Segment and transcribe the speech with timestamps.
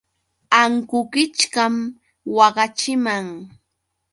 [0.61, 1.75] Ankukichkam
[2.35, 3.25] waqaachiman.